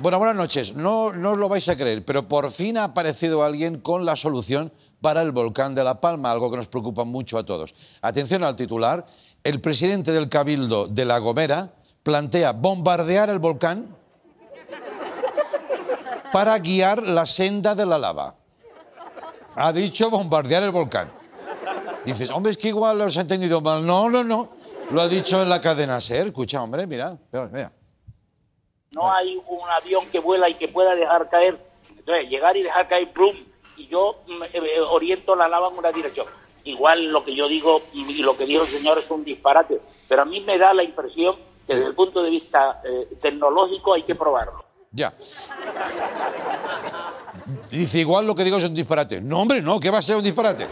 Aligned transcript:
Bueno, 0.00 0.18
buenas 0.18 0.36
noches. 0.36 0.76
No, 0.76 1.06
os 1.06 1.14
lo 1.16 1.48
vais 1.48 1.68
a 1.68 1.76
creer, 1.76 2.04
pero 2.04 2.28
por 2.28 2.52
fin 2.52 2.78
ha 2.78 2.84
aparecido 2.84 3.42
alguien 3.42 3.80
con 3.80 4.04
la 4.04 4.14
solución 4.14 4.72
para 5.00 5.22
el 5.22 5.32
volcán 5.32 5.74
de 5.74 5.82
La 5.82 6.00
Palma, 6.00 6.30
algo 6.30 6.52
que 6.52 6.56
nos 6.56 6.68
preocupa 6.68 7.02
mucho 7.02 7.36
a 7.36 7.44
todos. 7.44 7.74
Atención 8.00 8.44
al 8.44 8.54
titular. 8.54 9.04
El 9.42 9.60
presidente 9.60 10.12
del 10.12 10.28
Cabildo 10.28 10.86
de 10.86 11.04
La 11.04 11.18
Gomera 11.18 11.72
plantea 12.04 12.52
bombardear 12.52 13.28
el 13.28 13.40
volcán 13.40 13.96
para 16.32 16.56
guiar 16.60 17.02
la 17.02 17.26
senda 17.26 17.74
de 17.74 17.86
la 17.86 17.98
lava. 17.98 18.36
Ha 19.56 19.72
dicho 19.72 20.10
bombardear 20.10 20.62
el 20.62 20.70
volcán. 20.70 21.10
Dices, 22.04 22.30
hombre, 22.30 22.52
es 22.52 22.58
que 22.58 22.68
igual 22.68 22.98
lo 22.98 23.04
has 23.04 23.16
entendido 23.16 23.60
mal. 23.60 23.84
No, 23.84 24.08
no, 24.08 24.22
no. 24.22 24.50
Lo 24.92 25.00
ha 25.00 25.08
dicho 25.08 25.42
en 25.42 25.48
la 25.48 25.60
cadena 25.60 26.00
SER. 26.00 26.28
Escucha, 26.28 26.62
hombre, 26.62 26.86
mira, 26.86 27.18
mira. 27.52 27.72
No 28.92 29.12
hay 29.12 29.36
un 29.46 29.68
avión 29.70 30.08
que 30.10 30.18
vuela 30.18 30.48
y 30.48 30.54
que 30.54 30.68
pueda 30.68 30.94
dejar 30.94 31.28
caer, 31.28 31.58
entonces 31.90 32.28
llegar 32.28 32.56
y 32.56 32.62
dejar 32.62 32.88
caer 32.88 33.12
plum 33.12 33.36
y 33.76 33.86
yo 33.86 34.22
mm, 34.26 34.42
eh, 34.52 34.80
oriento 34.80 35.36
la 35.36 35.48
lava 35.48 35.68
en 35.68 35.78
una 35.78 35.92
dirección. 35.92 36.26
Igual 36.64 37.06
lo 37.06 37.24
que 37.24 37.34
yo 37.34 37.48
digo 37.48 37.82
y 37.92 38.22
lo 38.22 38.36
que 38.36 38.44
dijo 38.44 38.62
el 38.62 38.68
señor 38.68 38.98
es 38.98 39.10
un 39.10 39.24
disparate, 39.24 39.80
pero 40.08 40.22
a 40.22 40.24
mí 40.24 40.40
me 40.40 40.58
da 40.58 40.74
la 40.74 40.82
impresión 40.82 41.36
que 41.66 41.74
desde 41.74 41.88
el 41.88 41.94
punto 41.94 42.22
de 42.22 42.30
vista 42.30 42.80
eh, 42.84 43.16
tecnológico 43.20 43.94
hay 43.94 44.02
que 44.02 44.14
probarlo. 44.14 44.64
Ya. 44.90 45.14
Dice, 47.70 47.98
igual 47.98 48.26
lo 48.26 48.34
que 48.34 48.44
digo 48.44 48.56
es 48.56 48.64
un 48.64 48.74
disparate. 48.74 49.20
No, 49.20 49.42
hombre, 49.42 49.60
no, 49.60 49.78
¿qué 49.78 49.90
va 49.90 49.98
a 49.98 50.02
ser 50.02 50.16
un 50.16 50.24
disparate? 50.24 50.66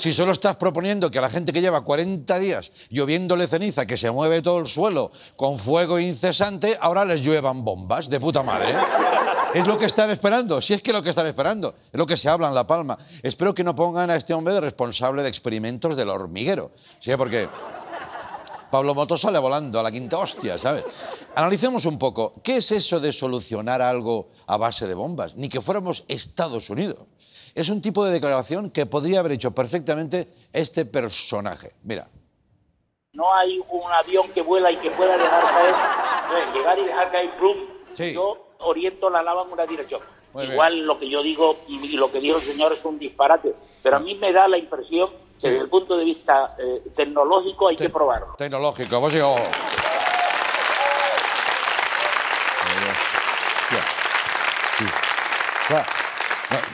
Si 0.00 0.14
solo 0.14 0.32
estás 0.32 0.56
proponiendo 0.56 1.10
que 1.10 1.18
a 1.18 1.20
la 1.20 1.28
gente 1.28 1.52
que 1.52 1.60
lleva 1.60 1.84
40 1.84 2.38
días 2.38 2.72
lloviéndole 2.88 3.46
ceniza, 3.46 3.84
que 3.84 3.98
se 3.98 4.10
mueve 4.10 4.40
todo 4.40 4.58
el 4.58 4.66
suelo 4.66 5.12
con 5.36 5.58
fuego 5.58 6.00
incesante, 6.00 6.78
ahora 6.80 7.04
les 7.04 7.20
lluevan 7.20 7.62
bombas 7.62 8.08
de 8.08 8.18
puta 8.18 8.42
madre. 8.42 8.74
Es 9.52 9.66
lo 9.66 9.76
que 9.76 9.84
están 9.84 10.08
esperando, 10.08 10.62
si 10.62 10.72
es 10.72 10.80
que 10.80 10.94
lo 10.94 11.02
que 11.02 11.10
están 11.10 11.26
esperando, 11.26 11.74
es 11.92 11.98
lo 11.98 12.06
que 12.06 12.16
se 12.16 12.30
habla 12.30 12.48
en 12.48 12.54
La 12.54 12.66
Palma. 12.66 12.96
Espero 13.22 13.52
que 13.52 13.62
no 13.62 13.74
pongan 13.74 14.08
a 14.08 14.16
este 14.16 14.32
hombre 14.32 14.54
de 14.54 14.62
responsable 14.62 15.22
de 15.22 15.28
experimentos 15.28 15.94
del 15.96 16.08
hormiguero. 16.08 16.70
¿Sí? 16.98 17.14
Porque 17.18 17.46
Pablo 18.70 18.94
Moto 18.94 19.18
sale 19.18 19.38
volando 19.38 19.80
a 19.80 19.82
la 19.82 19.92
quinta 19.92 20.16
hostia, 20.16 20.56
¿sabes? 20.56 20.84
Analicemos 21.34 21.84
un 21.84 21.98
poco, 21.98 22.40
¿qué 22.42 22.56
es 22.56 22.72
eso 22.72 23.00
de 23.00 23.12
solucionar 23.12 23.82
algo 23.82 24.30
a 24.46 24.56
base 24.56 24.86
de 24.86 24.94
bombas? 24.94 25.36
Ni 25.36 25.50
que 25.50 25.60
fuéramos 25.60 26.04
Estados 26.08 26.70
Unidos. 26.70 27.00
Es 27.54 27.68
un 27.68 27.82
tipo 27.82 28.04
de 28.04 28.12
declaración 28.12 28.70
que 28.70 28.86
podría 28.86 29.20
haber 29.20 29.32
hecho 29.32 29.50
perfectamente 29.52 30.28
este 30.52 30.84
personaje. 30.84 31.72
Mira. 31.82 32.08
No 33.12 33.34
hay 33.34 33.58
un 33.70 33.90
avión 33.92 34.30
que 34.32 34.40
vuela 34.42 34.70
y 34.70 34.76
que 34.76 34.90
pueda 34.92 35.16
dejar 35.16 35.42
caer, 35.42 35.74
entonces 36.24 36.54
llegar 36.54 36.78
y 36.78 36.84
dejar 36.84 37.10
caer 37.10 37.30
plum 37.38 37.56
Sí. 37.94 38.14
yo 38.14 38.54
oriento 38.60 39.10
la 39.10 39.20
lava 39.22 39.42
en 39.42 39.52
una 39.52 39.66
dirección. 39.66 40.00
Muy 40.32 40.42
bien. 40.42 40.52
Igual 40.52 40.86
lo 40.86 40.98
que 40.98 41.10
yo 41.10 41.22
digo 41.22 41.58
y 41.66 41.96
lo 41.96 42.12
que 42.12 42.20
dijo 42.20 42.36
el 42.36 42.42
señor 42.44 42.72
es 42.72 42.84
un 42.84 42.98
disparate, 43.00 43.52
pero 43.82 43.96
a 43.96 44.00
mí 44.00 44.14
me 44.14 44.32
da 44.32 44.46
la 44.46 44.58
impresión 44.58 45.10
que 45.10 45.16
Sí. 45.38 45.48
desde 45.48 45.62
el 45.64 45.68
punto 45.68 45.96
de 45.96 46.04
vista 46.04 46.54
eh, 46.58 46.82
tecnológico 46.94 47.66
hay 47.68 47.76
que 47.76 47.88
probarlo. 47.88 48.34
Tecnológico, 48.38 49.00
pues 49.00 49.14
digo... 49.14 49.34
Sí. 54.78 54.84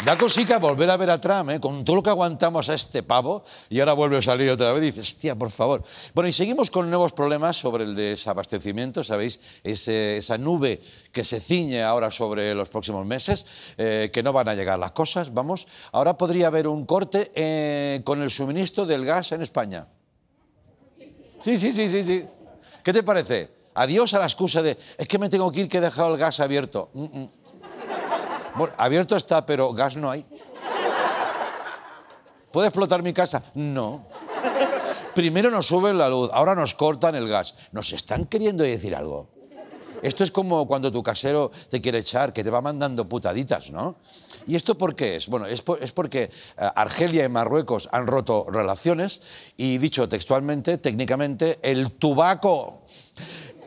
Da 0.06 0.16
cosica 0.16 0.58
volver 0.58 0.88
a 0.88 0.96
ver 0.96 1.10
a 1.10 1.20
Trump, 1.20 1.50
¿eh? 1.50 1.60
con 1.60 1.84
todo 1.84 1.96
lo 1.96 2.02
que 2.02 2.08
aguantamos 2.08 2.70
a 2.70 2.74
este 2.74 3.02
pavo, 3.02 3.44
y 3.68 3.80
ahora 3.80 3.92
vuelve 3.92 4.16
a 4.16 4.22
salir 4.22 4.48
otra 4.48 4.72
vez 4.72 4.80
dices, 4.80 5.08
hostia, 5.08 5.34
por 5.34 5.50
favor. 5.50 5.82
Bueno, 6.14 6.28
y 6.28 6.32
seguimos 6.32 6.70
con 6.70 6.88
nuevos 6.88 7.12
problemas 7.12 7.58
sobre 7.58 7.84
el 7.84 7.94
desabastecimiento, 7.94 9.04
¿sabéis? 9.04 9.40
Esa 9.62 10.38
nube 10.38 10.80
que 11.12 11.24
se 11.24 11.40
ciñe 11.40 11.82
ahora 11.82 12.10
sobre 12.10 12.54
los 12.54 12.70
próximos 12.70 13.04
meses, 13.04 13.44
eh, 13.76 14.10
que 14.10 14.22
no 14.22 14.32
van 14.32 14.48
a 14.48 14.54
llegar 14.54 14.78
las 14.78 14.92
cosas, 14.92 15.34
vamos. 15.34 15.66
Ahora 15.92 16.16
podría 16.16 16.46
haber 16.46 16.68
un 16.68 16.86
corte 16.86 17.30
eh, 17.34 18.00
con 18.02 18.22
el 18.22 18.30
suministro 18.30 18.86
del 18.86 19.04
gas 19.04 19.32
en 19.32 19.42
España. 19.42 19.88
Sí, 21.40 21.58
sí, 21.58 21.70
sí, 21.70 21.88
sí, 21.90 22.02
sí. 22.02 22.24
¿Qué 22.82 22.92
te 22.94 23.02
parece? 23.02 23.50
Adiós 23.74 24.14
a 24.14 24.20
la 24.20 24.24
excusa 24.24 24.62
de, 24.62 24.78
es 24.96 25.06
que 25.06 25.18
me 25.18 25.28
tengo 25.28 25.52
que 25.52 25.60
ir 25.60 25.68
que 25.68 25.78
he 25.78 25.82
dejado 25.82 26.14
el 26.14 26.18
gas 26.18 26.40
abierto. 26.40 26.88
Mm, 26.94 27.02
mm. 27.02 27.30
Bueno, 28.56 28.74
abierto 28.78 29.16
está, 29.16 29.44
pero 29.44 29.72
gas 29.72 29.96
no 29.96 30.10
hay. 30.10 30.24
¿Puede 32.52 32.68
explotar 32.68 33.02
mi 33.02 33.12
casa? 33.12 33.42
No. 33.54 34.06
Primero 35.14 35.50
nos 35.50 35.66
suben 35.66 35.98
la 35.98 36.08
luz, 36.08 36.30
ahora 36.32 36.54
nos 36.54 36.74
cortan 36.74 37.14
el 37.14 37.28
gas. 37.28 37.54
¿Nos 37.72 37.92
están 37.92 38.24
queriendo 38.26 38.64
decir 38.64 38.94
algo? 38.94 39.28
Esto 40.02 40.24
es 40.24 40.30
como 40.30 40.66
cuando 40.66 40.92
tu 40.92 41.02
casero 41.02 41.50
te 41.70 41.80
quiere 41.80 41.98
echar, 41.98 42.32
que 42.32 42.44
te 42.44 42.50
va 42.50 42.60
mandando 42.60 43.08
putaditas, 43.08 43.70
¿no? 43.70 43.96
¿Y 44.46 44.54
esto 44.54 44.76
por 44.76 44.94
qué 44.94 45.16
es? 45.16 45.26
Bueno, 45.26 45.46
es, 45.46 45.62
por- 45.62 45.82
es 45.82 45.90
porque 45.90 46.24
eh, 46.24 46.30
Argelia 46.76 47.24
y 47.24 47.28
Marruecos 47.30 47.88
han 47.92 48.06
roto 48.06 48.46
relaciones 48.50 49.22
y, 49.56 49.78
dicho 49.78 50.06
textualmente, 50.08 50.76
técnicamente, 50.78 51.58
el 51.62 51.92
tubaco 51.92 52.82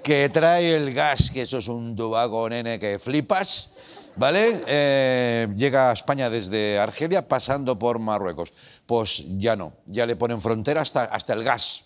que 0.03 0.29
trae 0.29 0.75
el 0.75 0.93
gas, 0.93 1.31
que 1.31 1.41
eso 1.41 1.57
es 1.57 1.67
un 1.67 1.95
tubaco, 1.95 2.47
nene, 2.47 2.79
que 2.79 2.99
flipas, 2.99 3.71
¿vale? 4.19 4.61
Eh, 4.67 5.47
llega 5.55 5.89
a 5.89 5.93
España 5.93 6.29
desde 6.29 6.77
Argelia 6.77 7.27
pasando 7.27 7.79
por 7.79 7.99
Marruecos. 7.99 8.53
Pues 8.85 9.23
ya 9.37 9.55
no, 9.55 9.73
ya 9.85 10.05
le 10.05 10.15
ponen 10.15 10.41
frontera 10.41 10.81
hasta, 10.81 11.33
el 11.33 11.43
gas. 11.43 11.85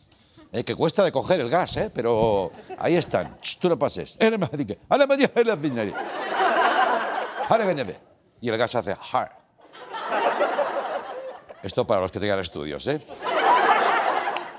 Eh, 0.52 0.64
que 0.64 0.76
cuesta 0.76 1.04
de 1.04 1.12
coger 1.12 1.40
el 1.40 1.50
gas, 1.50 1.78
¿eh? 1.78 1.92
pero 1.94 2.52
ahí 2.78 2.96
están. 2.96 3.38
Tú 3.60 3.70
no 3.70 3.78
pases. 3.78 4.18
Y 8.42 8.50
el 8.50 8.58
gas 8.58 8.76
hace 8.76 8.96
hard. 9.12 9.32
Esto 11.62 11.88
para 11.88 12.02
los 12.02 12.12
que 12.12 12.20
tengan 12.20 12.40
estudios. 12.40 12.86
¿eh? 12.88 13.06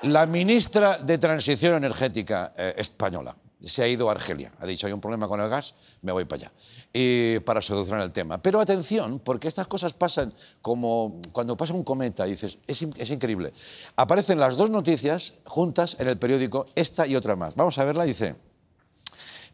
La 0.03 0.27
ministra 0.27 0.99
de 0.99 1.19
Transición 1.19 1.77
Energética 1.77 2.53
eh, 2.57 2.75
española 2.79 3.37
se 3.65 3.83
ha 3.83 3.89
ido 3.89 4.09
a 4.09 4.13
Argelia. 4.13 4.53
Ha 4.61 4.67
dicho, 4.67 4.87
hay 4.87 4.93
un 4.93 5.01
problema 5.01 5.29
con 5.29 5.41
el 5.41 5.49
gas, 5.49 5.75
me 6.03 6.13
voy 6.13 6.25
para 6.25 6.43
allá. 6.43 7.41
Para 7.45 7.63
solucionar 7.63 8.03
el 8.05 8.13
tema. 8.13 8.39
Pero 8.39 8.61
atención, 8.61 9.19
porque 9.19 9.49
estas 9.49 9.67
cosas 9.67 9.93
pasan 9.93 10.33
como 10.63 11.21
cuando 11.33 11.57
pasa 11.57 11.73
un 11.73 11.85
cometa 11.85 12.25
dices, 12.25 12.59
es, 12.67 12.83
es 12.97 13.11
increíble. 13.11 13.53
Aparecen 13.97 14.39
las 14.39 14.57
dos 14.57 14.71
noticias 14.71 15.35
juntas 15.45 15.97
en 15.99 16.09
el 16.09 16.19
periódico, 16.19 16.67
esta 16.75 17.07
y 17.07 17.17
otra 17.17 17.37
más. 17.37 17.55
Vamos 17.55 17.79
a 17.79 17.85
verla, 17.85 18.05
dice... 18.05 18.37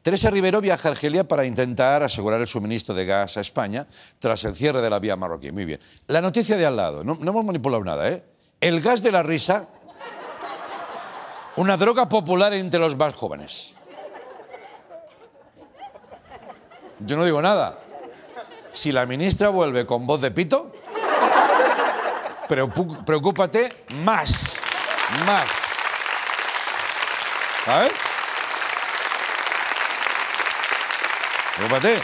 Teresa 0.02 0.30
Rivero 0.30 0.62
viaja 0.62 0.88
a 0.88 0.92
Argelia 0.92 1.28
para 1.28 1.44
intentar 1.44 2.02
asegurar 2.02 2.40
el 2.40 2.46
suministro 2.46 2.94
de 2.94 3.04
gas 3.04 3.36
a 3.36 3.42
España 3.42 3.86
tras 4.18 4.44
el 4.44 4.54
cierre 4.54 4.80
de 4.80 4.88
la 4.88 4.98
vía 4.98 5.14
marroquí. 5.14 5.52
Muy 5.52 5.66
bien. 5.66 5.78
La 6.06 6.22
noticia 6.22 6.56
de 6.56 6.64
al 6.64 6.74
lado, 6.74 7.04
no, 7.04 7.16
no 7.20 7.30
hemos 7.30 7.44
manipulado 7.44 7.84
nada, 7.84 8.08
¿eh? 8.08 8.24
El 8.62 8.80
gas 8.80 9.02
de 9.02 9.12
la 9.12 9.22
risa, 9.22 9.68
una 11.56 11.76
droga 11.76 12.08
popular 12.08 12.54
entre 12.54 12.80
los 12.80 12.96
más 12.96 13.14
jóvenes. 13.14 13.74
Yo 17.06 17.16
no 17.16 17.24
digo 17.24 17.40
nada. 17.40 17.78
Si 18.72 18.92
la 18.92 19.06
ministra 19.06 19.48
vuelve 19.48 19.86
con 19.86 20.06
voz 20.06 20.20
de 20.20 20.30
pito, 20.30 20.70
preocúpate 23.04 23.84
más. 24.04 24.60
Más. 25.26 25.48
¿Sabes? 27.64 27.92
Preocúpate. 31.56 32.00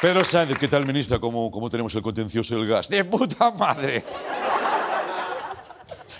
Pedro 0.00 0.24
Sánchez, 0.24 0.58
¿qué 0.58 0.66
tal, 0.66 0.84
ministra? 0.84 1.20
¿Cómo, 1.20 1.50
cómo 1.50 1.70
tenemos 1.70 1.94
el 1.94 2.02
contencioso 2.02 2.56
del 2.56 2.66
gas? 2.66 2.88
¡De 2.88 3.04
puta 3.04 3.52
madre! 3.52 4.04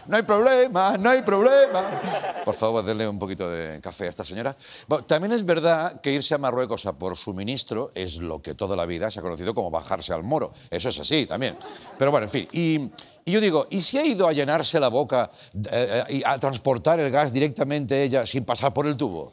No 0.06 0.16
hay 0.16 0.22
problema, 0.22 0.96
no 0.98 1.10
hay 1.10 1.22
problema. 1.22 2.00
Por 2.44 2.54
favor, 2.54 2.84
denle 2.84 3.06
un 3.06 3.18
poquito 3.18 3.48
de 3.48 3.80
café 3.80 4.06
a 4.06 4.10
esta 4.10 4.24
señora. 4.24 4.56
Bueno, 4.88 5.04
también 5.04 5.32
es 5.32 5.44
verdad 5.44 6.00
que 6.00 6.12
irse 6.12 6.34
a 6.34 6.38
Marruecos 6.38 6.86
a 6.86 6.92
por 6.92 7.16
suministro 7.16 7.90
es 7.94 8.18
lo 8.18 8.42
que 8.42 8.54
toda 8.54 8.74
la 8.76 8.86
vida 8.86 9.10
se 9.10 9.20
ha 9.20 9.22
conocido 9.22 9.54
como 9.54 9.70
bajarse 9.70 10.12
al 10.12 10.24
moro. 10.24 10.52
Eso 10.70 10.88
es 10.88 10.98
así 10.98 11.26
también. 11.26 11.56
Pero 11.98 12.10
bueno, 12.10 12.24
en 12.24 12.30
fin. 12.30 12.48
Y, 12.52 12.90
yo 13.24 13.40
digo, 13.40 13.68
¿y 13.70 13.80
si 13.80 13.98
ha 13.98 14.04
ido 14.04 14.26
a 14.26 14.32
llenarse 14.32 14.80
la 14.80 14.88
boca 14.88 15.30
eh, 15.70 16.04
y 16.08 16.22
a 16.24 16.36
transportar 16.38 16.98
el 16.98 17.10
gas 17.10 17.32
directamente 17.32 18.02
ella 18.02 18.26
sin 18.26 18.44
pasar 18.44 18.74
por 18.74 18.86
el 18.86 18.96
tubo? 18.96 19.32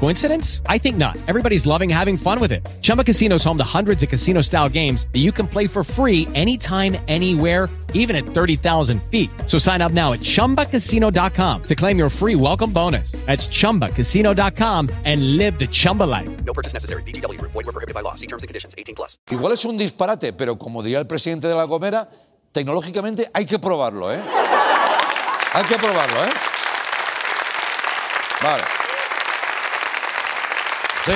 Coincidence? 0.00 0.62
I 0.66 0.78
think 0.78 0.96
not. 0.98 1.16
Everybody's 1.26 1.66
loving 1.66 1.88
having 1.90 2.16
fun 2.16 2.38
with 2.38 2.52
it. 2.52 2.66
Chumba 2.82 3.02
Casino 3.02 3.36
is 3.36 3.44
home 3.44 3.58
to 3.58 3.64
hundreds 3.64 4.02
of 4.02 4.08
casino 4.08 4.42
style 4.42 4.68
games 4.68 5.06
that 5.12 5.18
you 5.20 5.32
can 5.32 5.46
play 5.46 5.66
for 5.66 5.82
free 5.84 6.28
anytime, 6.34 6.96
anywhere, 7.08 7.68
even 7.92 8.16
at 8.16 8.24
30,000 8.24 9.02
feet. 9.10 9.30
So 9.46 9.58
sign 9.58 9.82
up 9.82 9.92
now 9.92 10.12
at 10.12 10.20
chumbacasino.com 10.20 11.62
to 11.64 11.74
claim 11.74 11.98
your 11.98 12.08
free 12.08 12.36
welcome 12.36 12.72
bonus. 12.72 13.12
That's 13.26 13.48
chumbacasino.com 13.48 14.90
and 15.04 15.36
live 15.36 15.58
the 15.58 15.66
Chumba 15.66 16.04
life. 16.04 16.28
No 16.44 16.52
purchase 16.52 16.72
necessary. 16.72 17.02
VGW 17.02 17.38
Group. 17.38 17.52
Void 17.52 17.66
were 17.66 17.72
prohibited 17.72 17.94
by 17.94 18.02
law. 18.02 18.14
See 18.14 18.26
terms 18.26 18.42
and 18.42 18.48
conditions. 18.48 18.74
18 18.78 18.94
plus. 18.94 19.18
Igual 19.30 19.52
es 19.52 19.64
un 19.64 19.76
disparate, 19.76 20.32
pero 20.34 20.56
como 20.56 20.82
diría 20.82 20.98
el 20.98 21.06
presidente 21.06 21.48
de 21.48 21.54
la 21.54 21.64
Gomera, 21.64 22.08
tecnológicamente 22.52 23.30
hay 23.32 23.46
que 23.46 23.58
probarlo, 23.58 24.12
¿eh? 24.12 24.20
Hay 25.54 25.64
que 25.64 25.76
probarlo, 25.76 26.24
¿eh? 26.24 26.30
Vale. 28.42 28.85
Sí. 31.06 31.12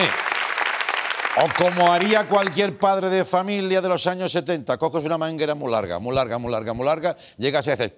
O 1.37 1.45
como 1.59 1.91
haría 1.91 2.29
cualquier 2.29 2.79
padre 2.79 3.09
de 3.09 3.25
familia 3.25 3.81
de 3.81 3.89
los 3.89 4.07
años 4.07 4.31
70, 4.31 4.79
coges 4.79 5.05
una 5.05 5.19
manguera 5.19 5.57
muy 5.57 5.69
larga, 5.69 5.99
muy 5.99 6.15
larga, 6.15 6.39
muy 6.39 6.53
larga, 6.53 6.73
muy 6.73 6.87
larga, 6.87 7.17
llegas 7.39 7.67
y 7.67 7.71
haces, 7.73 7.93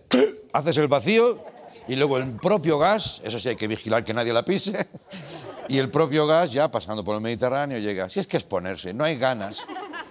haces 0.55 0.79
el 0.79 0.89
vacío 0.89 1.44
y 1.87 1.97
luego 1.97 2.17
el 2.17 2.33
propio 2.37 2.79
gas, 2.79 3.21
eso 3.25 3.39
sí 3.39 3.50
hay 3.50 3.56
que 3.56 3.69
vigilar 3.69 4.06
que 4.06 4.15
nadie 4.15 4.33
la 4.33 4.43
pise, 4.43 4.89
y 5.69 5.77
el 5.77 5.91
propio 5.91 6.27
gas 6.27 6.50
ya 6.50 6.71
pasando 6.71 7.05
por 7.05 7.15
el 7.15 7.21
Mediterráneo 7.21 7.79
llega. 7.79 8.09
Si 8.09 8.21
es 8.21 8.27
que 8.27 8.39
es 8.39 8.44
ponerse, 8.44 8.94
no 8.94 9.05
hay 9.05 9.19
ganas, 9.19 9.67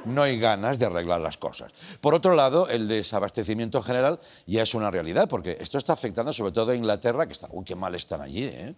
no 0.06 0.22
hay 0.22 0.40
ganas 0.40 0.78
de 0.78 0.86
arreglar 0.86 1.20
las 1.20 1.40
cosas. 1.40 1.72
Por 2.00 2.14
otro 2.14 2.36
lado, 2.36 2.70
el 2.70 2.88
desabastecimiento 2.88 3.82
general 3.82 4.20
ya 4.46 4.62
es 4.62 4.76
una 4.76 4.92
realidad, 4.92 5.28
porque 5.28 5.58
esto 5.60 5.80
está 5.80 5.94
afectando 5.94 6.32
sobre 6.32 6.52
todo 6.52 6.74
a 6.74 6.76
Inglaterra, 6.76 7.26
que 7.26 7.34
está, 7.34 7.48
uy, 7.50 7.66
qué 7.66 7.76
mal 7.76 7.96
están 7.96 8.22
allí, 8.22 8.44
¿eh? 8.44 8.76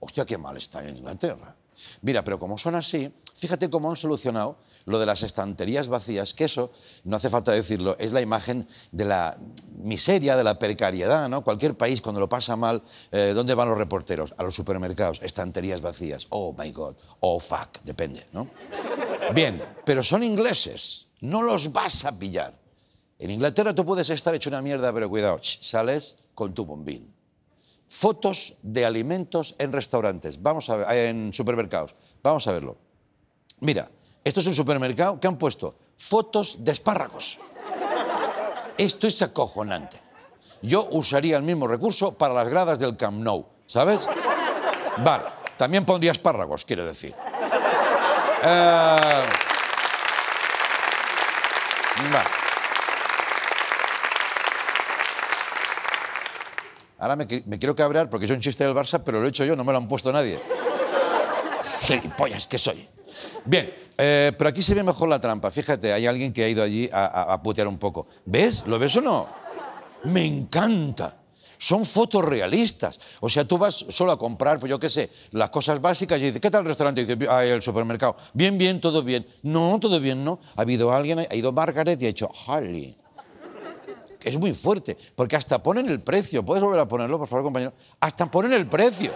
Hostia, 0.00 0.24
qué 0.24 0.36
mal 0.36 0.56
están 0.56 0.88
en 0.88 0.96
Inglaterra. 0.96 1.54
Mira, 2.02 2.24
pero 2.24 2.38
como 2.38 2.58
son 2.58 2.74
así, 2.74 3.12
fíjate 3.36 3.70
cómo 3.70 3.90
han 3.90 3.96
solucionado 3.96 4.58
lo 4.84 4.98
de 4.98 5.06
las 5.06 5.22
estanterías 5.22 5.88
vacías, 5.88 6.34
que 6.34 6.44
eso, 6.44 6.72
no 7.04 7.16
hace 7.16 7.30
falta 7.30 7.52
decirlo, 7.52 7.96
es 7.98 8.12
la 8.12 8.20
imagen 8.20 8.66
de 8.92 9.04
la 9.04 9.38
miseria, 9.78 10.36
de 10.36 10.44
la 10.44 10.58
precariedad, 10.58 11.28
¿no? 11.28 11.42
Cualquier 11.42 11.76
país 11.76 12.00
cuando 12.00 12.20
lo 12.20 12.28
pasa 12.28 12.56
mal, 12.56 12.82
eh, 13.12 13.32
¿dónde 13.34 13.54
van 13.54 13.68
los 13.68 13.78
reporteros? 13.78 14.34
A 14.36 14.42
los 14.42 14.54
supermercados, 14.54 15.22
estanterías 15.22 15.80
vacías. 15.80 16.26
Oh, 16.30 16.54
my 16.58 16.70
God, 16.72 16.96
oh, 17.20 17.38
fuck, 17.38 17.82
depende, 17.84 18.26
¿no? 18.32 18.48
Bien, 19.34 19.62
pero 19.84 20.02
son 20.02 20.22
ingleses, 20.22 21.08
no 21.20 21.42
los 21.42 21.72
vas 21.72 22.04
a 22.04 22.18
pillar. 22.18 22.58
En 23.18 23.30
Inglaterra 23.30 23.74
tú 23.74 23.84
puedes 23.84 24.08
estar 24.10 24.34
hecho 24.34 24.48
una 24.48 24.62
mierda, 24.62 24.92
pero 24.92 25.08
cuidado, 25.08 25.38
sales 25.42 26.16
con 26.34 26.54
tu 26.54 26.64
bombín. 26.64 27.19
Fotos 27.90 28.54
de 28.62 28.86
alimentos 28.86 29.56
en 29.58 29.72
restaurantes, 29.72 30.40
vamos 30.40 30.70
a 30.70 30.76
ver, 30.76 31.08
en 31.08 31.34
supermercados, 31.34 31.96
vamos 32.22 32.46
a 32.46 32.52
verlo. 32.52 32.76
Mira, 33.58 33.90
esto 34.22 34.38
es 34.38 34.46
un 34.46 34.54
supermercado 34.54 35.18
que 35.18 35.26
han 35.26 35.36
puesto 35.36 35.74
fotos 35.96 36.64
de 36.64 36.70
espárragos. 36.70 37.40
Esto 38.78 39.08
es 39.08 39.20
acojonante. 39.22 40.00
Yo 40.62 40.86
usaría 40.92 41.36
el 41.36 41.42
mismo 41.42 41.66
recurso 41.66 42.12
para 42.14 42.32
las 42.32 42.48
gradas 42.48 42.78
del 42.78 42.96
Camp 42.96 43.18
Nou, 43.20 43.44
¿sabes? 43.66 44.06
Vale, 45.02 45.24
también 45.58 45.84
pondría 45.84 46.12
espárragos, 46.12 46.64
quiero 46.64 46.86
decir. 46.86 47.12
Eh, 48.44 49.22
vale. 52.12 52.49
Ahora 57.00 57.16
me, 57.16 57.26
me, 57.46 57.58
quiero 57.58 57.74
cabrear 57.74 58.10
porque 58.10 58.26
es 58.26 58.30
un 58.30 58.40
chiste 58.40 58.62
del 58.62 58.74
Barça, 58.74 59.00
pero 59.04 59.20
lo 59.20 59.26
he 59.26 59.30
hecho 59.30 59.44
yo, 59.44 59.56
no 59.56 59.64
me 59.64 59.72
lo 59.72 59.78
han 59.78 59.88
puesto 59.88 60.12
nadie. 60.12 60.38
Gilipollas 61.80 62.46
que 62.46 62.58
soy. 62.58 62.86
Bien, 63.44 63.72
eh, 63.96 64.32
pero 64.36 64.50
aquí 64.50 64.62
se 64.62 64.74
ve 64.74 64.82
mejor 64.82 65.08
la 65.08 65.18
trampa. 65.18 65.50
Fíjate, 65.50 65.92
hay 65.92 66.06
alguien 66.06 66.32
que 66.32 66.44
ha 66.44 66.48
ido 66.48 66.62
allí 66.62 66.88
a, 66.92 67.06
a, 67.06 67.32
a 67.32 67.42
putear 67.42 67.66
un 67.66 67.78
poco. 67.78 68.06
¿Ves? 68.26 68.64
¿Lo 68.66 68.78
ves 68.78 68.96
o 68.96 69.00
no? 69.00 69.28
Me 70.04 70.24
encanta. 70.26 71.16
Son 71.60 71.84
fotos 71.84 72.24
realistas. 72.24 72.98
O 73.20 73.28
sea, 73.28 73.44
tú 73.44 73.58
vas 73.58 73.84
solo 73.90 74.12
a 74.12 74.18
comprar, 74.18 74.58
pues 74.58 74.70
yo 74.70 74.78
qué 74.80 74.88
sé, 74.88 75.10
las 75.32 75.50
cosas 75.50 75.78
básicas 75.78 76.18
y 76.18 76.24
dices, 76.24 76.40
¿qué 76.40 76.50
tal 76.50 76.62
el 76.62 76.68
restaurante? 76.68 77.02
Y 77.02 77.04
dices, 77.04 77.28
ah, 77.30 77.44
el 77.44 77.60
supermercado. 77.60 78.16
Bien, 78.32 78.56
bien, 78.56 78.80
todo 78.80 79.02
bien. 79.02 79.26
No, 79.42 79.78
todo 79.78 80.00
bien, 80.00 80.24
no. 80.24 80.40
Ha 80.56 80.62
habido 80.62 80.90
alguien, 80.90 81.18
ha 81.18 81.34
ido 81.34 81.52
Margaret 81.52 82.00
y 82.00 82.06
ha 82.06 82.08
dicho, 82.08 82.30
Es 84.22 84.38
muy 84.38 84.54
fuerte, 84.54 84.96
porque 85.14 85.36
hasta 85.36 85.62
ponen 85.62 85.88
el 85.88 86.00
precio. 86.00 86.44
¿Puedes 86.44 86.62
volver 86.62 86.80
a 86.80 86.88
ponerlo, 86.88 87.18
por 87.18 87.28
favor, 87.28 87.44
compañero? 87.44 87.72
Hasta 88.00 88.30
ponen 88.30 88.52
el 88.52 88.66
precio. 88.66 89.12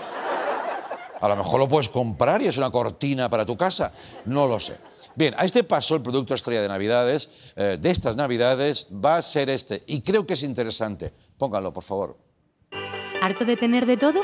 A 1.20 1.28
lo 1.28 1.36
mejor 1.36 1.58
lo 1.60 1.68
puedes 1.68 1.88
comprar 1.88 2.42
y 2.42 2.46
es 2.46 2.58
una 2.58 2.70
cortina 2.70 3.30
para 3.30 3.46
tu 3.46 3.56
casa. 3.56 3.92
No 4.26 4.46
lo 4.46 4.60
sé. 4.60 4.76
Bien, 5.14 5.34
a 5.36 5.44
este 5.44 5.64
paso 5.64 5.94
el 5.94 6.02
producto 6.02 6.34
estrella 6.34 6.60
de 6.60 6.68
Navidades, 6.68 7.30
eh, 7.56 7.78
de 7.80 7.90
estas 7.90 8.16
Navidades, 8.16 8.88
va 8.92 9.16
a 9.16 9.22
ser 9.22 9.48
este. 9.48 9.82
Y 9.86 10.02
creo 10.02 10.26
que 10.26 10.34
es 10.34 10.42
interesante. 10.42 11.12
Pónganlo, 11.38 11.72
por 11.72 11.84
favor. 11.84 12.18
¿Harto 13.22 13.44
de 13.44 13.56
tener 13.56 13.86
de 13.86 13.96
todo? 13.96 14.22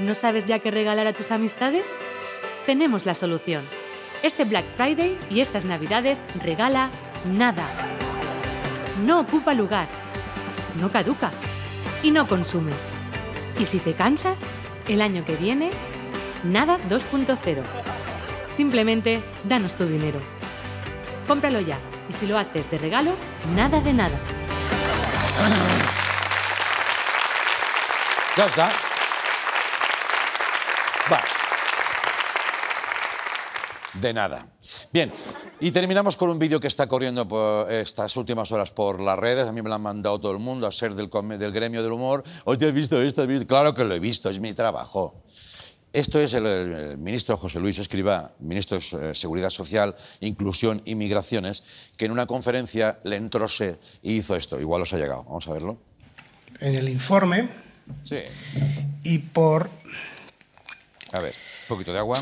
¿No 0.00 0.14
sabes 0.14 0.46
ya 0.46 0.60
qué 0.60 0.70
regalar 0.70 1.06
a 1.06 1.12
tus 1.12 1.30
amistades? 1.30 1.84
Tenemos 2.64 3.06
la 3.06 3.14
solución. 3.14 3.64
Este 4.22 4.44
Black 4.44 4.64
Friday 4.76 5.18
y 5.30 5.40
estas 5.40 5.66
Navidades 5.66 6.20
regala 6.40 6.90
nada. 7.26 7.66
No 9.02 9.20
ocupa 9.20 9.54
lugar, 9.54 9.88
no 10.80 10.90
caduca 10.90 11.30
y 12.02 12.10
no 12.10 12.28
consume. 12.28 12.72
Y 13.58 13.64
si 13.64 13.78
te 13.78 13.94
cansas, 13.94 14.42
el 14.88 15.02
año 15.02 15.24
que 15.24 15.34
viene, 15.36 15.70
nada 16.44 16.78
2.0. 16.88 17.62
Simplemente 18.54 19.22
danos 19.44 19.74
tu 19.74 19.84
dinero. 19.86 20.20
Cómpralo 21.26 21.60
ya 21.60 21.78
y 22.08 22.12
si 22.12 22.26
lo 22.26 22.38
haces 22.38 22.70
de 22.70 22.78
regalo, 22.78 23.14
nada 23.56 23.80
de 23.80 23.92
nada. 23.92 24.16
Ya 28.36 28.46
está. 28.46 28.68
Va. 31.10 31.20
De 33.94 34.12
nada. 34.12 34.53
Bien, 34.94 35.12
y 35.58 35.72
terminamos 35.72 36.16
con 36.16 36.30
un 36.30 36.38
vídeo 36.38 36.60
que 36.60 36.68
está 36.68 36.86
corriendo 36.86 37.26
por 37.26 37.72
estas 37.72 38.16
últimas 38.16 38.52
horas 38.52 38.70
por 38.70 39.00
las 39.00 39.18
redes. 39.18 39.44
A 39.44 39.50
mí 39.50 39.60
me 39.60 39.68
lo 39.68 39.74
han 39.74 39.82
mandado 39.82 40.20
todo 40.20 40.30
el 40.30 40.38
mundo 40.38 40.68
a 40.68 40.70
ser 40.70 40.94
del, 40.94 41.10
del 41.36 41.50
gremio 41.50 41.82
del 41.82 41.90
humor. 41.90 42.22
Oye, 42.44 42.64
¿has 42.68 42.72
visto 42.72 43.02
esto? 43.02 43.22
¿Has 43.22 43.26
visto? 43.26 43.48
Claro 43.48 43.74
que 43.74 43.84
lo 43.84 43.92
he 43.92 43.98
visto, 43.98 44.30
es 44.30 44.38
mi 44.38 44.52
trabajo. 44.52 45.20
Esto 45.92 46.20
es 46.20 46.32
el, 46.34 46.46
el 46.46 46.96
ministro 46.96 47.36
José 47.36 47.58
Luis 47.58 47.76
Escribá, 47.80 48.34
ministro 48.38 48.78
de 48.78 49.10
eh, 49.10 49.14
Seguridad 49.16 49.50
Social, 49.50 49.96
Inclusión 50.20 50.80
y 50.84 50.94
Migraciones, 50.94 51.64
que 51.96 52.04
en 52.04 52.12
una 52.12 52.26
conferencia 52.26 53.00
le 53.02 53.16
entrose 53.16 53.80
y 54.00 54.18
hizo 54.18 54.36
esto. 54.36 54.60
Igual 54.60 54.82
os 54.82 54.92
ha 54.92 54.98
llegado. 54.98 55.24
Vamos 55.24 55.48
a 55.48 55.52
verlo. 55.54 55.76
en 56.60 56.72
el 56.76 56.88
informe 56.88 57.48
Sí. 58.04 58.18
y 59.02 59.18
por 59.18 59.68
A 61.10 61.18
ver, 61.18 61.34
un 61.62 61.68
poquito 61.68 61.92
de 61.92 61.98
agua. 61.98 62.20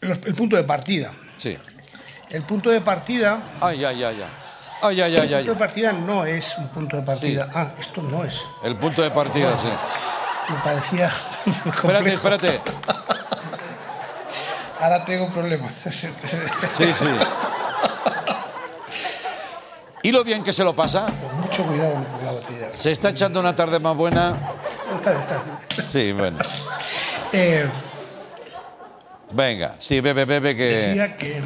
el 0.00 0.34
punto 0.36 0.54
de 0.54 0.62
partida. 0.62 1.12
Sí. 1.38 1.56
El 2.30 2.42
punto 2.42 2.70
de 2.70 2.80
partida. 2.80 3.38
Ay, 3.60 3.84
ay, 3.84 4.02
ay, 4.02 4.22
ay. 4.22 4.28
Ay, 4.82 5.00
ay, 5.00 5.16
ay, 5.16 5.34
El 5.34 5.46
punto 5.46 5.52
de 5.52 5.58
partida 5.58 5.92
no 5.92 6.24
es 6.24 6.58
un 6.58 6.68
punto 6.68 6.96
de 6.96 7.02
partida. 7.02 7.48
Ah, 7.54 7.68
esto 7.78 8.02
no 8.02 8.24
es. 8.24 8.42
El 8.62 8.76
punto 8.76 9.02
de 9.02 9.10
partida, 9.10 9.56
sí. 9.56 9.68
Me 10.48 10.56
parecía. 10.56 11.10
Espérate, 11.66 12.12
espérate. 12.12 12.60
Ahora 14.80 15.04
tengo 15.04 15.28
problemas. 15.30 15.72
Sí, 16.74 16.92
sí. 16.92 17.06
¿Y 20.02 20.12
lo 20.12 20.22
bien 20.22 20.44
que 20.44 20.52
se 20.52 20.62
lo 20.62 20.76
pasa? 20.76 21.06
Mucho 21.40 21.64
cuidado 21.64 21.94
con 21.94 22.26
la 22.26 22.32
botella. 22.32 22.68
¿Se 22.72 22.90
está 22.90 23.08
echando 23.08 23.40
una 23.40 23.56
tarde 23.56 23.80
más 23.80 23.96
buena? 23.96 24.36
Está 24.94 25.12
bien, 25.12 25.22
está 25.22 25.42
bien. 25.42 25.90
Sí, 25.90 26.12
bueno. 26.12 26.36
Eh, 27.32 27.66
Venga, 29.34 29.74
sí, 29.78 30.00
bebe, 30.00 30.26
bebe, 30.26 30.54
que 30.54 30.64
decía 30.64 31.16
que. 31.16 31.42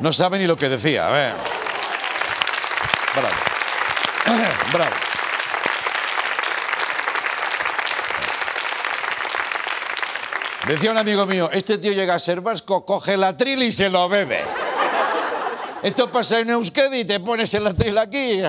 No 0.00 0.12
sabe 0.12 0.38
ni 0.38 0.46
lo 0.46 0.56
que 0.56 0.68
decía. 0.68 1.08
A 1.08 1.10
ver. 1.10 1.34
Bravo. 3.14 3.34
Bravo. 4.72 4.90
Decía 10.66 10.90
un 10.90 10.98
amigo 10.98 11.26
mío, 11.26 11.48
este 11.52 11.78
tío 11.78 11.92
llega 11.92 12.16
a 12.16 12.18
ser 12.18 12.40
vasco, 12.40 12.84
coge 12.84 13.16
la 13.16 13.36
tril 13.36 13.62
y 13.62 13.70
se 13.70 13.88
lo 13.88 14.08
bebe. 14.08 14.42
Esto 15.80 16.10
pasa 16.10 16.40
en 16.40 16.50
Euskadi 16.50 17.00
y 17.00 17.04
te 17.04 17.20
pones 17.20 17.54
el 17.54 17.68
atril 17.68 17.96
aquí. 17.98 18.42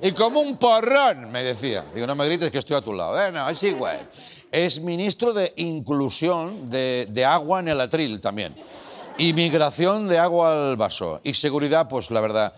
Y 0.00 0.12
como 0.12 0.40
un 0.40 0.56
porrón, 0.56 1.30
me 1.30 1.42
decía. 1.42 1.84
Digo, 1.94 2.06
no 2.06 2.14
me 2.14 2.24
grites 2.26 2.50
que 2.50 2.58
estoy 2.58 2.76
a 2.76 2.80
tu 2.80 2.94
lado. 2.94 3.12
Bueno, 3.12 3.46
es 3.50 3.62
igual. 3.62 4.08
Es 4.50 4.80
ministro 4.80 5.34
de 5.34 5.52
inclusión 5.56 6.70
de 6.70 7.24
agua 7.26 7.60
en 7.60 7.68
el 7.68 7.80
atril 7.80 8.20
también. 8.20 8.54
Y 9.16 9.32
migración 9.32 10.08
de 10.08 10.18
agua 10.18 10.70
al 10.70 10.76
vaso. 10.76 11.20
Y 11.22 11.34
seguridad, 11.34 11.88
pues 11.88 12.10
la 12.10 12.20
verdad. 12.20 12.54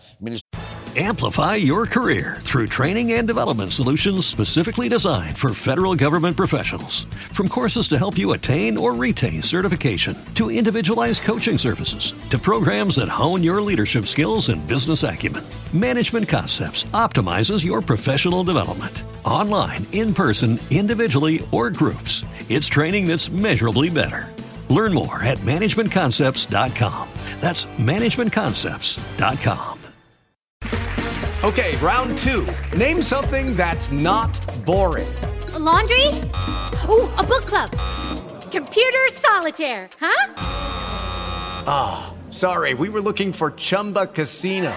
Amplify 0.98 1.56
your 1.56 1.84
career 1.84 2.38
through 2.40 2.68
training 2.68 3.12
and 3.12 3.28
development 3.28 3.74
solutions 3.74 4.24
specifically 4.24 4.88
designed 4.88 5.36
for 5.36 5.52
federal 5.52 5.94
government 5.94 6.38
professionals. 6.38 7.04
From 7.34 7.48
courses 7.48 7.86
to 7.88 7.98
help 7.98 8.16
you 8.16 8.32
attain 8.32 8.78
or 8.78 8.94
retain 8.94 9.42
certification, 9.42 10.16
to 10.36 10.50
individualized 10.50 11.22
coaching 11.22 11.58
services, 11.58 12.14
to 12.30 12.38
programs 12.38 12.96
that 12.96 13.10
hone 13.10 13.42
your 13.42 13.60
leadership 13.60 14.06
skills 14.06 14.48
and 14.48 14.66
business 14.66 15.02
acumen, 15.02 15.44
Management 15.74 16.30
Concepts 16.30 16.84
optimizes 16.94 17.62
your 17.62 17.82
professional 17.82 18.42
development. 18.42 19.02
Online, 19.22 19.86
in 19.92 20.14
person, 20.14 20.58
individually, 20.70 21.46
or 21.52 21.68
groups, 21.68 22.24
it's 22.48 22.68
training 22.68 23.06
that's 23.06 23.28
measurably 23.28 23.90
better. 23.90 24.32
Learn 24.68 24.92
more 24.94 25.22
at 25.22 25.38
managementconcepts.com. 25.38 27.08
That's 27.40 27.66
managementconcepts.com. 27.66 29.78
Okay, 31.44 31.76
round 31.76 32.16
two. 32.18 32.46
Name 32.76 33.00
something 33.02 33.54
that's 33.54 33.92
not 33.92 34.32
boring. 34.64 35.06
A 35.54 35.58
laundry? 35.58 36.06
Ooh, 36.88 37.08
a 37.18 37.22
book 37.22 37.44
club. 37.44 37.70
Computer 38.50 39.06
solitaire, 39.12 39.88
huh? 40.00 40.32
Ah, 41.68 42.12
sorry, 42.30 42.74
we 42.74 42.88
were 42.88 43.00
looking 43.00 43.32
for 43.32 43.50
Chumba 43.52 44.06
Casino. 44.06 44.74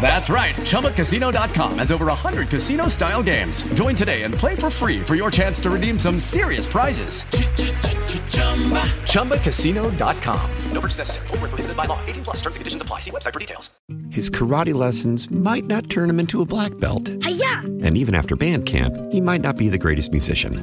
That's 0.00 0.30
right, 0.30 0.54
ChumbaCasino.com 0.54 1.78
has 1.78 1.90
over 1.90 2.06
100 2.06 2.48
casino 2.48 2.88
style 2.88 3.22
games. 3.22 3.62
Join 3.74 3.94
today 3.96 4.22
and 4.22 4.32
play 4.32 4.54
for 4.54 4.70
free 4.70 5.00
for 5.00 5.14
your 5.16 5.30
chance 5.30 5.60
to 5.60 5.70
redeem 5.70 5.98
some 5.98 6.20
serious 6.20 6.66
prizes. 6.66 7.24
ChumbaCasino.com. 9.10 10.50
No 10.72 10.80
purchase 10.80 10.98
necessary. 10.98 11.26
Void 11.26 11.40
where 11.40 11.48
prohibited 11.48 11.76
by 11.76 11.86
law. 11.86 11.98
18 12.06 12.24
plus 12.24 12.36
terms 12.36 12.56
and 12.56 12.60
conditions 12.60 12.82
apply. 12.82 13.00
See 13.00 13.10
website 13.10 13.32
for 13.32 13.40
details. 13.40 13.70
His 14.10 14.30
karate 14.30 14.74
lessons 14.74 15.30
might 15.30 15.64
not 15.64 15.90
turn 15.90 16.08
him 16.08 16.20
into 16.20 16.42
a 16.42 16.46
black 16.46 16.78
belt. 16.78 17.08
Hiya! 17.24 17.58
And 17.82 17.96
even 17.98 18.14
after 18.14 18.36
band 18.36 18.66
camp, 18.66 18.94
he 19.12 19.20
might 19.20 19.40
not 19.40 19.56
be 19.56 19.68
the 19.68 19.78
greatest 19.78 20.12
musician. 20.12 20.62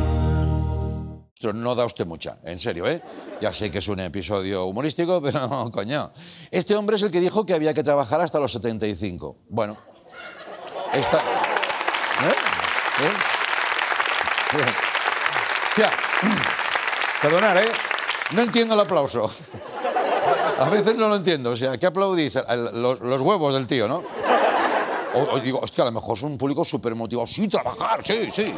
No 1.41 1.75
da 1.75 1.85
usted 1.85 2.05
mucha, 2.05 2.37
en 2.43 2.59
serio, 2.59 2.87
¿eh? 2.87 3.01
Ya 3.41 3.51
sé 3.51 3.71
que 3.71 3.79
es 3.79 3.87
un 3.87 3.99
episodio 3.99 4.65
humorístico, 4.65 5.21
pero 5.23 5.47
no, 5.47 5.71
coño. 5.71 6.11
Este 6.51 6.75
hombre 6.75 6.97
es 6.97 7.01
el 7.03 7.11
que 7.11 7.19
dijo 7.19 7.45
que 7.45 7.53
había 7.53 7.73
que 7.73 7.83
trabajar 7.83 8.21
hasta 8.21 8.39
los 8.39 8.51
75. 8.51 9.37
Bueno, 9.49 9.77
esta... 10.93 11.17
¿Eh? 11.17 12.33
¿Eh? 13.03 13.11
Perdonad, 17.21 17.57
¿eh? 17.63 17.69
No 18.31 18.41
entiendo 18.43 18.75
el 18.75 18.79
aplauso. 18.79 19.29
A 20.59 20.69
veces 20.69 20.95
no 20.95 21.07
lo 21.07 21.15
entiendo. 21.15 21.51
O 21.51 21.55
sea, 21.55 21.77
¿qué 21.77 21.87
aplaudís? 21.87 22.37
Los, 22.73 23.21
huevos 23.21 23.53
del 23.55 23.65
tío, 23.65 23.87
¿no? 23.87 24.03
O, 25.13 25.39
digo, 25.39 25.59
hostia, 25.61 25.83
a 25.83 25.85
lo 25.85 25.91
mejor 25.91 26.17
es 26.17 26.23
un 26.23 26.37
público 26.37 26.63
súper 26.63 26.93
motivado. 26.93 27.25
Sí, 27.25 27.47
trabajar, 27.47 28.01
sí, 28.05 28.29
sí. 28.31 28.53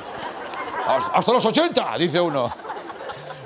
Hasta 0.86 1.32
los 1.32 1.46
80, 1.46 1.98
dice 1.98 2.20
uno. 2.20 2.52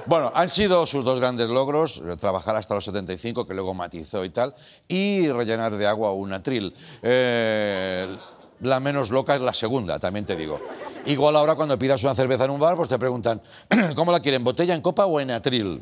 Bueno, 0.07 0.31
han 0.33 0.47
sido 0.47 0.87
sus 0.87 1.03
dos 1.03 1.19
grandes 1.19 1.49
logros, 1.49 2.01
trabajar 2.17 2.55
hasta 2.55 2.73
los 2.73 2.85
75, 2.85 3.45
que 3.45 3.53
luego 3.53 3.73
matizó 3.73 4.23
y 4.23 4.29
tal, 4.29 4.55
y 4.87 5.29
rellenar 5.29 5.75
de 5.75 5.85
agua 5.85 6.13
un 6.13 6.31
atril. 6.31 6.73
Eh, 7.01 8.17
la 8.61 8.79
menos 8.79 9.09
loca 9.11 9.35
es 9.35 9.41
la 9.41 9.53
segunda, 9.53 9.99
también 9.99 10.25
te 10.25 10.37
digo. 10.37 10.61
Igual 11.07 11.35
ahora 11.35 11.55
cuando 11.55 11.77
pidas 11.77 12.01
una 12.03 12.15
cerveza 12.15 12.45
en 12.45 12.51
un 12.51 12.59
bar, 12.61 12.77
pues 12.77 12.87
te 12.87 12.97
preguntan, 12.97 13.41
¿cómo 13.95 14.13
la 14.13 14.21
quieren, 14.21 14.45
botella, 14.45 14.73
en 14.73 14.81
copa 14.81 15.05
o 15.05 15.19
en 15.19 15.29
atril? 15.29 15.81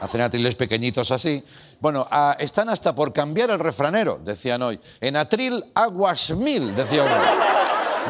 Hacen 0.00 0.20
atriles 0.20 0.54
pequeñitos 0.54 1.10
así. 1.10 1.42
Bueno, 1.80 2.06
ah, 2.08 2.36
están 2.38 2.68
hasta 2.68 2.94
por 2.94 3.12
cambiar 3.12 3.50
el 3.50 3.58
refranero, 3.58 4.20
decían 4.22 4.62
hoy. 4.62 4.78
En 5.00 5.16
atril, 5.16 5.64
aguas 5.74 6.30
mil, 6.30 6.76
decía 6.76 7.02
uno. 7.02 7.43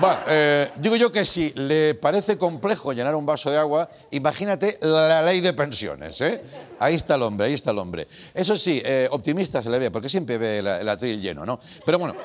Bueno, 0.00 0.18
eh, 0.26 0.70
digo 0.76 0.96
yo 0.96 1.12
que 1.12 1.24
si 1.24 1.50
le 1.52 1.94
parece 1.94 2.36
complejo 2.36 2.92
llenar 2.92 3.14
un 3.14 3.24
vaso 3.24 3.50
de 3.50 3.58
agua, 3.58 3.88
imagínate 4.10 4.78
la 4.80 5.22
ley 5.22 5.40
de 5.40 5.52
pensiones. 5.52 6.20
¿eh? 6.20 6.42
Ahí 6.80 6.96
está 6.96 7.14
el 7.14 7.22
hombre, 7.22 7.46
ahí 7.46 7.54
está 7.54 7.70
el 7.70 7.78
hombre. 7.78 8.08
Eso 8.34 8.56
sí, 8.56 8.82
eh, 8.84 9.08
optimista 9.10 9.62
se 9.62 9.70
le 9.70 9.78
ve, 9.78 9.90
porque 9.90 10.08
siempre 10.08 10.36
ve 10.36 10.58
el, 10.58 10.88
atril 10.88 11.20
lleno, 11.20 11.46
¿no? 11.46 11.60
Pero 11.86 12.00
bueno, 12.00 12.16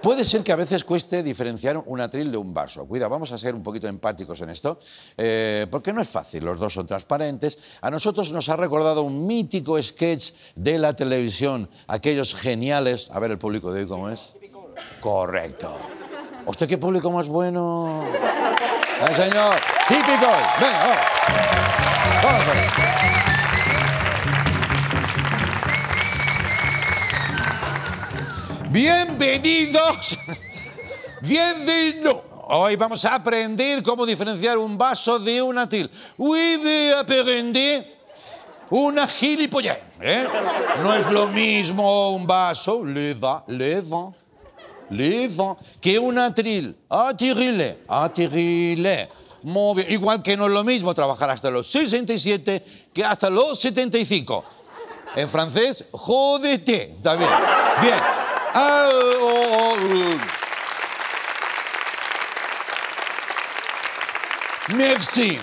puede 0.00 0.24
ser 0.24 0.42
que 0.42 0.52
a 0.52 0.56
veces 0.56 0.84
cueste 0.84 1.22
diferenciar 1.22 1.82
un 1.84 2.00
atril 2.00 2.32
de 2.32 2.38
un 2.38 2.54
vaso. 2.54 2.86
Cuida, 2.86 3.08
vamos 3.08 3.30
a 3.30 3.36
ser 3.36 3.54
un 3.54 3.62
poquito 3.62 3.86
empáticos 3.86 4.40
en 4.40 4.48
esto, 4.48 4.80
eh, 5.18 5.66
porque 5.70 5.92
no 5.92 6.00
es 6.00 6.08
fácil, 6.08 6.44
los 6.44 6.58
dos 6.58 6.72
son 6.72 6.86
transparentes. 6.86 7.58
A 7.82 7.90
nosotros 7.90 8.32
nos 8.32 8.48
ha 8.48 8.56
recordado 8.56 9.02
un 9.02 9.26
mítico 9.26 9.80
sketch 9.82 10.32
de 10.54 10.78
la 10.78 10.94
televisión, 10.96 11.68
aquellos 11.88 12.34
geniales. 12.34 13.10
A 13.12 13.20
ver 13.20 13.32
el 13.32 13.38
público 13.38 13.70
de 13.70 13.82
hoy 13.82 13.86
cómo 13.86 14.08
es. 14.08 14.32
Correcto. 15.00 15.76
¿Usted 16.46 16.68
qué 16.68 16.78
público 16.78 17.10
más 17.10 17.26
bueno? 17.26 18.04
¡Eh, 18.06 19.14
señor! 19.14 19.56
¡Típico! 19.88 20.28
Venga, 20.60 20.78
vamos. 20.78 20.96
Vamos 22.22 22.46
ver. 22.46 22.68
Bienvenidos. 28.70 30.18
Bienvenidos. 31.20 32.20
Hoy 32.48 32.76
vamos 32.76 33.04
a 33.04 33.16
aprender 33.16 33.82
cómo 33.82 34.06
diferenciar 34.06 34.56
un 34.56 34.78
vaso 34.78 35.18
de 35.18 35.42
un 35.42 35.58
atil. 35.58 35.90
Oui, 36.16 36.60
voy 36.62 36.90
a 36.92 37.00
aprender 37.00 37.92
una 38.70 39.08
gilipollez. 39.08 39.82
¿eh? 40.00 40.28
No 40.80 40.94
es 40.94 41.10
lo 41.10 41.26
mismo 41.26 42.14
un 42.14 42.24
vaso, 42.24 42.84
le 42.84 43.14
va, 43.14 43.42
le 43.48 43.80
va. 43.80 44.12
Que 45.80 45.98
un 45.98 46.18
atril, 46.18 46.76
atterrile. 46.88 47.78
Muy 49.42 49.76
bien. 49.76 49.92
Igual 49.92 50.22
que 50.22 50.36
no 50.36 50.46
es 50.46 50.52
lo 50.52 50.64
mismo 50.64 50.94
trabajar 50.94 51.30
hasta 51.30 51.50
los 51.50 51.66
67 51.68 52.64
que 52.92 53.04
hasta 53.04 53.30
los 53.30 53.60
75. 53.60 54.44
En 55.14 55.28
francés, 55.28 55.84
jódete. 55.92 56.92
Está 56.96 57.14
bien. 57.16 57.30
Bien. 57.80 57.96
Ah, 58.54 58.88
oh, 58.90 59.22
oh, 59.22 59.74
oh. 59.74 60.36
Merci. 64.74 65.38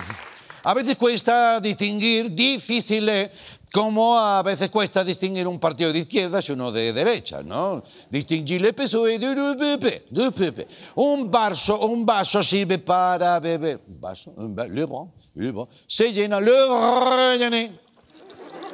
A 0.63 0.73
veces 0.73 0.97
cuesta 0.97 1.59
distinguir, 1.59 2.31
difícil, 2.31 3.07
eh, 3.09 3.31
como 3.73 4.15
a 4.19 4.43
veces 4.43 4.69
cuesta 4.69 5.03
distinguir 5.03 5.47
un 5.47 5.57
partido 5.59 5.91
de 5.91 5.97
izquierdas 5.97 6.47
y 6.47 6.51
uno 6.51 6.71
de 6.71 6.93
derecha, 6.93 7.41
¿no? 7.41 7.81
Distinguir 8.07 8.61
le 8.61 8.71
PSOE 8.71 9.17
de 9.17 9.55
PP, 9.79 10.05
de 10.11 10.31
PP. 10.31 10.67
Un 10.93 11.31
vaso, 11.31 11.79
un 11.79 12.05
vaso 12.05 12.43
sirve 12.43 12.77
para 12.77 13.39
beber. 13.39 13.79
Un 13.87 13.99
vaso, 13.99 14.31
un 14.37 14.55
va- 14.55 14.67
le 14.67 14.85
bon, 14.85 15.11
le 15.33 15.49
bon. 15.51 15.67
Se 15.87 16.13
llena, 16.13 16.39
le 16.39 16.53
rellené. 16.53 17.71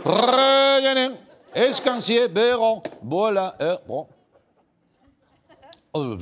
Rellené. 0.04 1.16
Escancier, 1.54 2.28
beron, 2.28 2.82
voilà, 3.02 3.56
eh, 3.58 3.78
bon. 3.88 4.06
Oh. 5.94 6.18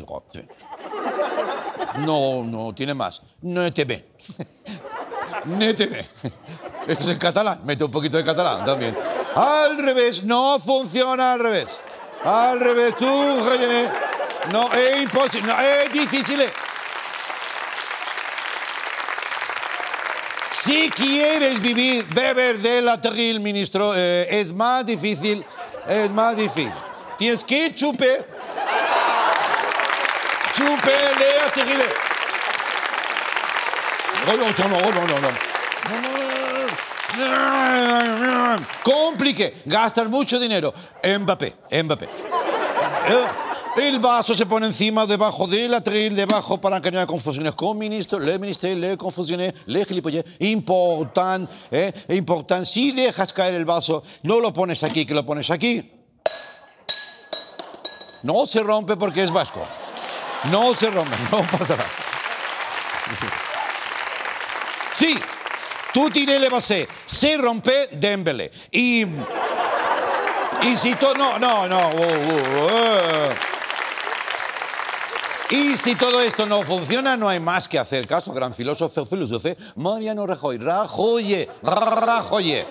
No, 2.05 2.43
no, 2.43 2.75
tiene 2.75 2.93
más. 2.93 3.23
No 3.41 3.73
te 3.73 3.85
ve. 3.85 4.05
Néteme. 5.45 6.07
Esto 6.87 7.03
es 7.03 7.09
en 7.09 7.17
catalán. 7.17 7.59
Mete 7.63 7.83
un 7.83 7.91
poquito 7.91 8.17
de 8.17 8.23
catalán 8.23 8.65
también. 8.65 8.97
Al 9.35 9.77
revés. 9.77 10.23
No 10.23 10.59
funciona 10.59 11.33
al 11.33 11.39
revés. 11.39 11.81
Al 12.23 12.59
revés. 12.59 12.95
Tú, 12.97 13.05
rellené. 13.49 13.91
No, 14.51 14.71
es 14.71 15.01
imposible. 15.01 15.51
No, 15.51 15.59
es 15.59 15.91
difícil. 15.91 16.41
Si 20.51 20.89
quieres 20.89 21.61
vivir, 21.61 22.05
beber 22.09 22.57
del 22.57 22.89
atril, 22.89 23.39
ministro, 23.39 23.93
eh, 23.95 24.27
es 24.29 24.51
más 24.51 24.85
difícil. 24.85 25.45
Es 25.87 26.11
más 26.11 26.35
difícil. 26.35 26.73
Tienes 27.17 27.43
que 27.43 27.73
chupar. 27.73 28.25
Chupar 30.53 31.17
de 31.19 31.39
atril. 31.47 32.06
No, 37.17 38.17
no, 38.17 38.57
no. 38.57 38.65
Complique, 38.83 39.61
gastan 39.65 40.09
mucho 40.11 40.39
dinero. 40.39 40.73
Mbappé, 41.03 41.55
Mbappé. 41.83 42.05
Eh, 42.05 43.25
El 43.77 43.99
vaso 43.99 44.33
se 44.33 44.47
pone 44.47 44.65
encima, 44.65 45.05
debajo 45.05 45.45
del 45.47 45.73
atril, 45.73 46.15
debajo 46.15 46.59
para 46.59 46.81
que 46.81 46.91
no 46.91 46.97
haya 46.97 47.05
confusiones 47.05 47.53
con 47.53 47.77
ministro, 47.77 48.17
le 48.19 48.39
ministro, 48.39 48.73
le 48.73 48.97
confusiones, 48.97 49.53
le 49.67 49.85
gilipollas. 49.85 50.25
Important, 50.39 51.47
eh, 51.69 51.93
important. 52.09 52.65
Si 52.65 52.91
dejas 52.91 53.31
caer 53.31 53.53
el 53.53 53.65
vaso, 53.65 54.01
no 54.23 54.39
lo 54.39 54.51
pones 54.51 54.83
aquí, 54.83 55.05
que 55.05 55.13
lo 55.13 55.23
pones 55.23 55.51
aquí. 55.51 55.91
No 58.23 58.47
se 58.47 58.61
rompe 58.63 58.97
porque 58.97 59.21
es 59.21 59.29
vasco. 59.31 59.61
No 60.51 60.73
se 60.73 60.89
rompe, 60.89 61.15
no 61.31 61.43
pasa 61.57 61.77
nada. 61.77 61.89
Sí, 63.19 63.27
tú 65.93 66.09
tiré 66.09 66.39
le 66.39 66.49
basé, 66.49 66.87
se 67.05 67.37
rompe 67.37 67.89
Dembele. 67.91 68.51
Y. 68.71 69.05
Y 70.63 70.75
si 70.75 70.95
todo. 70.95 71.13
No, 71.15 71.37
no, 71.39 71.67
no. 71.67 71.89
uh, 71.89 71.91
uh, 71.91 72.65
uh. 72.65 73.57
Y 75.49 75.77
si 75.77 75.95
todo 75.95 76.21
esto 76.21 76.45
no 76.45 76.61
funciona, 76.63 77.15
no 77.15 77.29
hay 77.29 77.39
más 77.39 77.69
que 77.69 77.79
hacer 77.79 78.05
caso. 78.05 78.33
Gran 78.33 78.53
filósofo, 78.53 79.05
filósofo, 79.05 79.49
Mariano 79.75 80.27
Rajoy. 80.27 80.57
Rajoye, 80.57 81.49
Rajoye. 81.63 82.65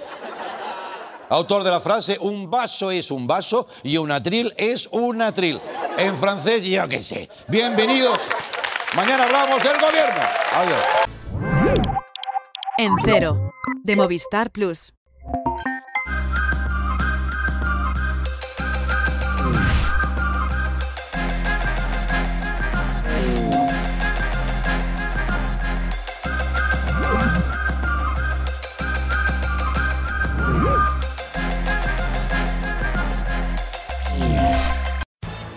Autor 1.29 1.65
de 1.65 1.71
la 1.71 1.81
frase, 1.81 2.19
un 2.21 2.49
vaso 2.49 2.91
es 2.91 3.11
un 3.11 3.27
vaso 3.27 3.67
y 3.83 3.97
un 3.97 4.13
atril 4.13 4.55
es 4.57 4.89
un 4.93 5.23
atril. 5.23 5.61
En 5.97 6.17
francés, 6.17 6.65
yo 6.65 6.87
qué 6.89 7.03
sé. 7.03 7.29
Bienvenidos. 7.49 8.19
Mañana 8.95 9.25
hablamos 9.25 9.63
del 9.63 9.81
gobierno. 9.81 10.23
Adiós. 10.55 11.16
En 12.79 12.93
cero, 13.03 13.53
de 13.85 13.97
Movistar 13.97 14.53
Plus. 14.53 14.96